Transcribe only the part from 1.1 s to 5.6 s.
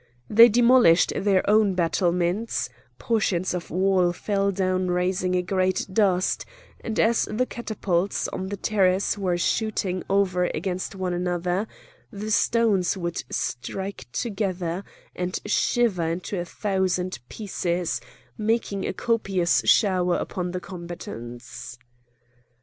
their own battlements; portions of wall fell down raising a